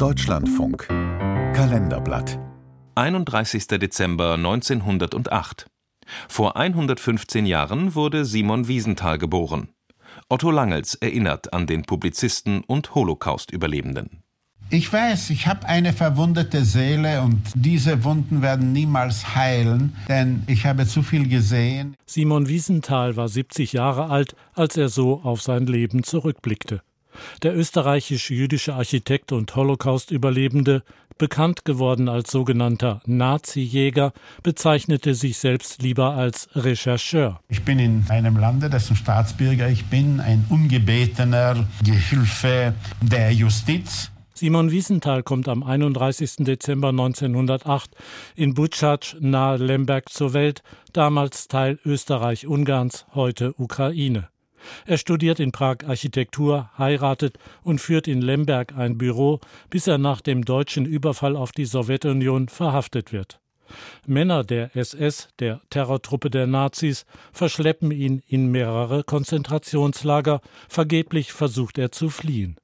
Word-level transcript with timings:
Deutschlandfunk 0.00 0.88
Kalenderblatt 0.88 2.38
31. 2.94 3.66
Dezember 3.66 4.32
1908. 4.32 5.66
Vor 6.26 6.56
115 6.56 7.44
Jahren 7.44 7.94
wurde 7.94 8.24
Simon 8.24 8.66
Wiesenthal 8.66 9.18
geboren. 9.18 9.68
Otto 10.30 10.50
Langels 10.50 10.94
erinnert 10.94 11.52
an 11.52 11.66
den 11.66 11.82
Publizisten 11.82 12.64
und 12.64 12.94
Holocaust-Überlebenden. 12.94 14.22
Ich 14.70 14.90
weiß, 14.90 15.28
ich 15.28 15.46
habe 15.46 15.66
eine 15.66 15.92
verwundete 15.92 16.64
Seele 16.64 17.20
und 17.20 17.42
diese 17.54 18.02
Wunden 18.02 18.40
werden 18.40 18.72
niemals 18.72 19.34
heilen, 19.34 19.94
denn 20.08 20.44
ich 20.46 20.64
habe 20.64 20.86
zu 20.86 21.02
viel 21.02 21.28
gesehen. 21.28 21.94
Simon 22.06 22.48
Wiesenthal 22.48 23.16
war 23.16 23.28
70 23.28 23.74
Jahre 23.74 24.08
alt, 24.08 24.34
als 24.54 24.78
er 24.78 24.88
so 24.88 25.20
auf 25.22 25.42
sein 25.42 25.66
Leben 25.66 26.04
zurückblickte. 26.04 26.80
Der 27.42 27.56
österreichisch-jüdische 27.56 28.74
Architekt 28.74 29.32
und 29.32 29.54
Holocaust-Überlebende, 29.54 30.82
bekannt 31.18 31.64
geworden 31.66 32.08
als 32.08 32.30
sogenannter 32.30 33.02
Nazi-Jäger, 33.06 34.12
bezeichnete 34.42 35.14
sich 35.14 35.38
selbst 35.38 35.82
lieber 35.82 36.14
als 36.14 36.48
Rechercheur. 36.54 37.40
Ich 37.48 37.62
bin 37.62 37.78
in 37.78 38.04
einem 38.08 38.38
Lande, 38.38 38.70
dessen 38.70 38.96
Staatsbürger 38.96 39.68
ich 39.68 39.84
bin, 39.86 40.20
ein 40.20 40.46
ungebetener 40.48 41.66
Gehilfe 41.84 42.74
der 43.02 43.32
Justiz. 43.32 44.10
Simon 44.40 44.70
Wiesenthal 44.70 45.22
kommt 45.22 45.48
am 45.48 45.62
31. 45.62 46.36
Dezember 46.46 46.88
1908 46.88 47.90
in 48.36 48.54
Butschatsch 48.54 49.14
nahe 49.20 49.58
Lemberg 49.58 50.08
zur 50.08 50.32
Welt, 50.32 50.62
damals 50.94 51.46
Teil 51.46 51.78
Österreich-Ungarns, 51.84 53.04
heute 53.14 53.52
Ukraine. 53.58 54.30
Er 54.86 54.98
studiert 54.98 55.40
in 55.40 55.52
Prag 55.52 55.78
Architektur, 55.86 56.70
heiratet 56.78 57.38
und 57.62 57.80
führt 57.80 58.08
in 58.08 58.20
Lemberg 58.20 58.76
ein 58.76 58.98
Büro, 58.98 59.40
bis 59.68 59.86
er 59.86 59.98
nach 59.98 60.20
dem 60.20 60.44
deutschen 60.44 60.86
Überfall 60.86 61.36
auf 61.36 61.52
die 61.52 61.64
Sowjetunion 61.64 62.48
verhaftet 62.48 63.12
wird. 63.12 63.40
Männer 64.06 64.44
der 64.44 64.74
SS, 64.76 65.28
der 65.38 65.60
Terrortruppe 65.70 66.30
der 66.30 66.46
Nazis, 66.46 67.06
verschleppen 67.32 67.90
ihn 67.90 68.22
in 68.26 68.50
mehrere 68.50 69.04
Konzentrationslager, 69.04 70.40
vergeblich 70.68 71.32
versucht 71.32 71.78
er 71.78 71.92
zu 71.92 72.10
fliehen. 72.10 72.56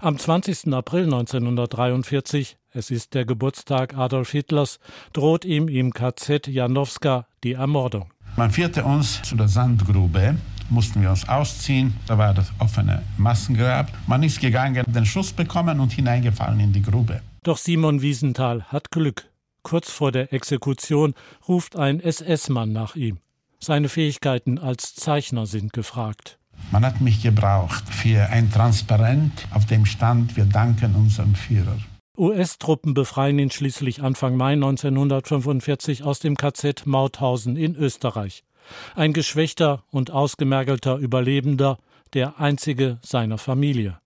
Am 0.00 0.18
20. 0.18 0.72
April 0.72 1.04
1943, 1.04 2.56
es 2.72 2.90
ist 2.90 3.14
der 3.14 3.24
Geburtstag 3.24 3.96
Adolf 3.96 4.30
Hitlers, 4.30 4.78
droht 5.12 5.44
ihm 5.44 5.68
im 5.68 5.92
KZ 5.92 6.48
Janowska 6.48 7.26
die 7.44 7.52
Ermordung. 7.52 8.12
Man 8.36 8.50
führte 8.50 8.84
uns 8.84 9.22
zu 9.22 9.36
der 9.36 9.48
Sandgrube 9.48 10.36
mussten 10.70 11.02
wir 11.02 11.10
uns 11.10 11.28
ausziehen. 11.28 11.94
Da 12.06 12.18
war 12.18 12.34
das 12.34 12.52
offene 12.58 13.02
Massengrab. 13.18 13.90
Man 14.06 14.22
ist 14.22 14.40
gegangen, 14.40 14.84
den 14.86 15.06
Schuss 15.06 15.32
bekommen 15.32 15.80
und 15.80 15.92
hineingefallen 15.92 16.60
in 16.60 16.72
die 16.72 16.82
Grube. 16.82 17.20
Doch 17.42 17.58
Simon 17.58 18.02
Wiesenthal 18.02 18.64
hat 18.64 18.90
Glück. 18.90 19.28
Kurz 19.62 19.90
vor 19.90 20.12
der 20.12 20.32
Exekution 20.32 21.14
ruft 21.46 21.76
ein 21.76 22.00
SS-Mann 22.00 22.72
nach 22.72 22.96
ihm. 22.96 23.18
Seine 23.58 23.88
Fähigkeiten 23.88 24.58
als 24.58 24.94
Zeichner 24.94 25.46
sind 25.46 25.72
gefragt. 25.72 26.38
Man 26.70 26.84
hat 26.84 27.00
mich 27.00 27.22
gebraucht 27.22 27.84
für 27.88 28.28
ein 28.30 28.50
Transparent, 28.50 29.46
auf 29.50 29.66
dem 29.66 29.86
stand, 29.86 30.36
wir 30.36 30.44
danken 30.44 30.94
unserem 30.94 31.34
Führer. 31.34 31.76
US-Truppen 32.16 32.92
befreien 32.94 33.38
ihn 33.38 33.50
schließlich 33.50 34.02
Anfang 34.02 34.36
Mai 34.36 34.52
1945 34.52 36.04
aus 36.04 36.18
dem 36.20 36.36
KZ 36.36 36.86
Mauthausen 36.86 37.56
in 37.56 37.74
Österreich. 37.74 38.44
Ein 38.94 39.12
geschwächter 39.12 39.84
und 39.90 40.10
ausgemergelter 40.10 40.96
Überlebender, 40.96 41.78
der 42.14 42.40
einzige 42.40 42.98
seiner 43.02 43.38
Familie. 43.38 44.00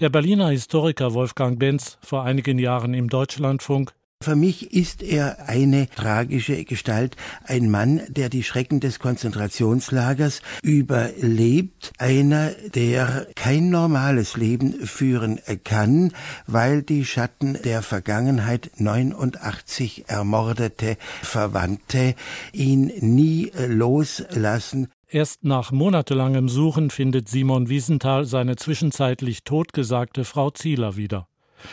Der 0.00 0.08
Berliner 0.08 0.48
Historiker 0.48 1.14
Wolfgang 1.14 1.58
Benz 1.58 1.98
vor 2.00 2.22
einigen 2.22 2.58
Jahren 2.58 2.94
im 2.94 3.08
Deutschlandfunk 3.08 3.92
für 4.28 4.36
mich 4.36 4.74
ist 4.74 5.02
er 5.02 5.48
eine 5.48 5.88
tragische 5.88 6.62
Gestalt, 6.64 7.16
ein 7.44 7.70
Mann, 7.70 8.02
der 8.08 8.28
die 8.28 8.42
Schrecken 8.42 8.78
des 8.78 8.98
Konzentrationslagers 8.98 10.42
überlebt, 10.62 11.92
einer, 11.96 12.50
der 12.74 13.26
kein 13.36 13.70
normales 13.70 14.36
Leben 14.36 14.86
führen 14.86 15.40
kann, 15.64 16.12
weil 16.46 16.82
die 16.82 17.06
Schatten 17.06 17.58
der 17.64 17.80
Vergangenheit 17.80 18.70
89 18.76 20.04
ermordete 20.08 20.98
Verwandte 21.22 22.14
ihn 22.52 22.92
nie 23.00 23.50
loslassen. 23.66 24.88
Erst 25.08 25.44
nach 25.44 25.72
monatelangem 25.72 26.50
Suchen 26.50 26.90
findet 26.90 27.30
Simon 27.30 27.70
Wiesenthal 27.70 28.26
seine 28.26 28.56
zwischenzeitlich 28.56 29.44
totgesagte 29.44 30.24
Frau 30.24 30.50
Zieler 30.50 30.96
wieder. 30.96 31.28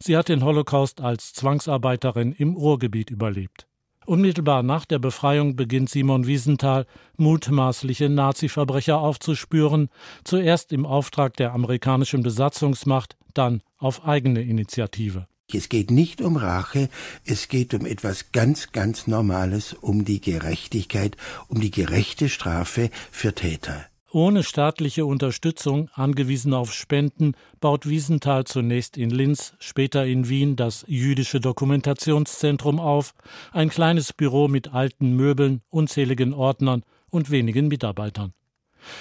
Sie 0.00 0.16
hat 0.16 0.28
den 0.28 0.44
Holocaust 0.44 1.00
als 1.00 1.32
Zwangsarbeiterin 1.32 2.32
im 2.32 2.54
Ruhrgebiet 2.54 3.10
überlebt. 3.10 3.66
Unmittelbar 4.06 4.62
nach 4.62 4.84
der 4.84 5.00
Befreiung 5.00 5.56
beginnt 5.56 5.90
Simon 5.90 6.26
Wiesenthal, 6.26 6.86
mutmaßliche 7.16 8.08
Nazi-Verbrecher 8.08 8.98
aufzuspüren, 8.98 9.88
zuerst 10.22 10.72
im 10.72 10.86
Auftrag 10.86 11.36
der 11.36 11.52
amerikanischen 11.52 12.22
Besatzungsmacht, 12.22 13.16
dann 13.34 13.62
auf 13.78 14.06
eigene 14.06 14.42
Initiative. 14.42 15.26
Es 15.52 15.68
geht 15.68 15.90
nicht 15.90 16.20
um 16.20 16.36
Rache, 16.36 16.88
es 17.24 17.48
geht 17.48 17.74
um 17.74 17.84
etwas 17.84 18.32
ganz, 18.32 18.72
ganz 18.72 19.06
Normales, 19.06 19.74
um 19.74 20.04
die 20.04 20.20
Gerechtigkeit, 20.20 21.16
um 21.48 21.60
die 21.60 21.70
gerechte 21.70 22.28
Strafe 22.28 22.90
für 23.10 23.34
Täter. 23.34 23.86
Ohne 24.16 24.44
staatliche 24.44 25.04
Unterstützung, 25.04 25.90
angewiesen 25.92 26.54
auf 26.54 26.72
Spenden, 26.72 27.34
baut 27.60 27.86
Wiesenthal 27.86 28.44
zunächst 28.44 28.96
in 28.96 29.10
Linz, 29.10 29.52
später 29.58 30.06
in 30.06 30.30
Wien 30.30 30.56
das 30.56 30.86
Jüdische 30.88 31.38
Dokumentationszentrum 31.38 32.80
auf, 32.80 33.12
ein 33.52 33.68
kleines 33.68 34.14
Büro 34.14 34.48
mit 34.48 34.72
alten 34.72 35.14
Möbeln, 35.16 35.60
unzähligen 35.68 36.32
Ordnern 36.32 36.82
und 37.10 37.30
wenigen 37.30 37.68
Mitarbeitern. 37.68 38.32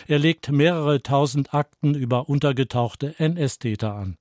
Er 0.05 0.19
legt 0.19 0.51
mehrere 0.51 1.01
tausend 1.01 1.53
Akten 1.53 1.95
über 1.95 2.27
untergetauchte 2.27 3.17
NS-Täter 3.17 3.95
an. 3.95 4.17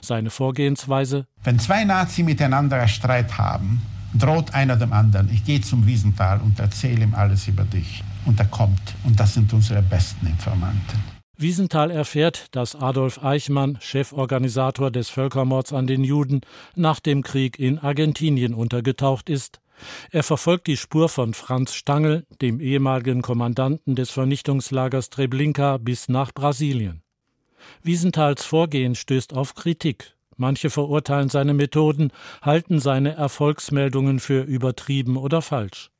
Seine 0.00 0.30
Vorgehensweise 0.30 1.26
Wenn 1.42 1.58
zwei 1.58 1.82
Nazi 1.82 2.22
miteinander 2.22 2.86
Streit 2.86 3.36
haben, 3.36 3.82
droht 4.18 4.54
einer 4.54 4.76
dem 4.76 4.92
anderen, 4.92 5.30
ich 5.32 5.44
gehe 5.44 5.60
zum 5.60 5.86
Wiesenthal 5.86 6.40
und 6.40 6.58
erzähle 6.58 7.04
ihm 7.04 7.14
alles 7.14 7.48
über 7.48 7.64
dich 7.64 8.02
und 8.24 8.38
er 8.38 8.46
kommt. 8.46 8.94
Und 9.04 9.18
das 9.18 9.34
sind 9.34 9.52
unsere 9.52 9.82
besten 9.82 10.26
Informanten. 10.26 11.16
Wiesenthal 11.38 11.90
erfährt, 11.90 12.54
dass 12.56 12.74
Adolf 12.74 13.22
Eichmann, 13.22 13.78
Cheforganisator 13.80 14.90
des 14.90 15.10
Völkermords 15.10 15.72
an 15.72 15.86
den 15.86 16.02
Juden, 16.02 16.40
nach 16.74 16.98
dem 16.98 17.22
Krieg 17.22 17.58
in 17.58 17.78
Argentinien 17.78 18.54
untergetaucht 18.54 19.28
ist. 19.28 19.60
Er 20.10 20.22
verfolgt 20.22 20.66
die 20.66 20.78
Spur 20.78 21.10
von 21.10 21.34
Franz 21.34 21.74
Stangl, 21.74 22.24
dem 22.40 22.60
ehemaligen 22.60 23.20
Kommandanten 23.20 23.94
des 23.94 24.10
Vernichtungslagers 24.10 25.10
Treblinka, 25.10 25.76
bis 25.76 26.08
nach 26.08 26.32
Brasilien. 26.32 27.02
Wiesenthals 27.82 28.44
Vorgehen 28.44 28.94
stößt 28.94 29.34
auf 29.34 29.54
Kritik. 29.54 30.15
Manche 30.36 30.70
verurteilen 30.70 31.28
seine 31.28 31.54
Methoden, 31.54 32.12
halten 32.42 32.78
seine 32.78 33.14
Erfolgsmeldungen 33.14 34.20
für 34.20 34.42
übertrieben 34.42 35.16
oder 35.16 35.42
falsch 35.42 35.90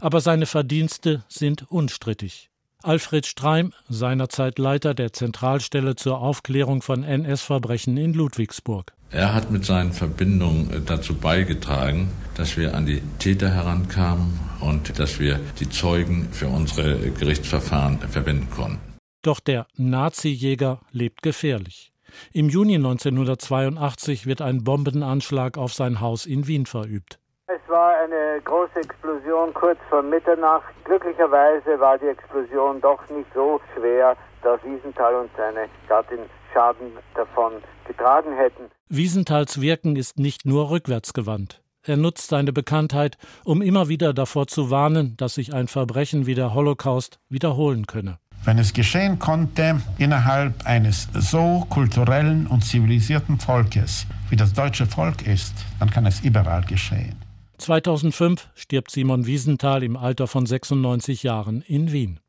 aber 0.00 0.20
seine 0.20 0.46
Verdienste 0.46 1.24
sind 1.28 1.70
unstrittig. 1.70 2.50
Alfred 2.82 3.26
Streim, 3.26 3.72
seinerzeit 3.88 4.58
Leiter 4.58 4.94
der 4.94 5.12
Zentralstelle 5.12 5.96
zur 5.96 6.20
Aufklärung 6.20 6.82
von 6.82 7.02
NS-Verbrechen 7.02 7.96
in 7.96 8.12
Ludwigsburg. 8.12 8.92
Er 9.10 9.34
hat 9.34 9.50
mit 9.50 9.64
seinen 9.64 9.92
Verbindungen 9.92 10.70
äh, 10.70 10.80
dazu 10.84 11.14
beigetragen, 11.14 12.10
dass 12.34 12.56
wir 12.56 12.74
an 12.74 12.86
die 12.86 13.02
Täter 13.18 13.50
herankamen 13.50 14.38
und 14.60 14.98
dass 14.98 15.18
wir 15.18 15.40
die 15.58 15.70
Zeugen 15.70 16.28
für 16.32 16.48
unsere 16.48 17.10
Gerichtsverfahren 17.12 17.98
verwenden 17.98 18.50
konnten. 18.50 18.78
Doch 19.22 19.40
der 19.40 19.66
Nazi-Jäger 19.76 20.80
lebt 20.92 21.22
gefährlich. 21.22 21.92
Im 22.32 22.48
Juni 22.48 22.76
1982 22.76 24.26
wird 24.26 24.42
ein 24.42 24.64
Bombenanschlag 24.64 25.58
auf 25.58 25.72
sein 25.72 26.00
Haus 26.00 26.26
in 26.26 26.46
Wien 26.46 26.66
verübt. 26.66 27.18
Es 27.46 27.68
war 27.68 27.96
eine 27.96 28.40
große 28.42 28.80
Explosion 28.80 29.54
kurz 29.54 29.78
vor 29.88 30.02
Mitternacht. 30.02 30.64
Glücklicherweise 30.84 31.78
war 31.78 31.96
die 31.98 32.06
Explosion 32.06 32.80
doch 32.80 33.00
nicht 33.08 33.28
so 33.34 33.60
schwer, 33.74 34.16
dass 34.42 34.60
Wiesenthal 34.64 35.14
und 35.14 35.30
seine 35.36 35.68
Gattin 35.88 36.20
Schaden 36.52 36.92
davon 37.14 37.52
getragen 37.86 38.34
hätten. 38.34 38.70
Wiesenthals 38.88 39.60
Wirken 39.60 39.96
ist 39.96 40.18
nicht 40.18 40.46
nur 40.46 40.70
rückwärtsgewandt. 40.70 41.62
Er 41.82 41.96
nutzt 41.96 42.30
seine 42.30 42.52
Bekanntheit, 42.52 43.16
um 43.44 43.62
immer 43.62 43.88
wieder 43.88 44.12
davor 44.12 44.46
zu 44.46 44.70
warnen, 44.70 45.16
dass 45.16 45.34
sich 45.34 45.54
ein 45.54 45.68
Verbrechen 45.68 46.26
wie 46.26 46.34
der 46.34 46.54
Holocaust 46.54 47.20
wiederholen 47.28 47.86
könne. 47.86 48.18
Wenn 48.46 48.58
es 48.58 48.72
geschehen 48.72 49.18
konnte 49.18 49.82
innerhalb 49.98 50.64
eines 50.66 51.08
so 51.12 51.66
kulturellen 51.68 52.46
und 52.46 52.64
zivilisierten 52.64 53.40
Volkes, 53.40 54.06
wie 54.30 54.36
das 54.36 54.52
deutsche 54.52 54.86
Volk 54.86 55.26
ist, 55.26 55.52
dann 55.80 55.90
kann 55.90 56.06
es 56.06 56.20
überall 56.20 56.62
geschehen. 56.62 57.16
2005 57.58 58.48
stirbt 58.54 58.92
Simon 58.92 59.26
Wiesenthal 59.26 59.82
im 59.82 59.96
Alter 59.96 60.28
von 60.28 60.46
96 60.46 61.24
Jahren 61.24 61.60
in 61.62 61.90
Wien. 61.90 62.20